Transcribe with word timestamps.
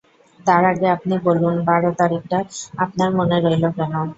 তার 0.39 0.63
আগে 0.71 0.87
আপনি 0.95 1.15
বলুন 1.25 1.55
বার 1.67 1.83
তারিখটা 1.99 2.37
আপনার 2.77 3.09
মনে 3.17 3.37
রইল 3.39 3.63
কেন? 3.77 3.93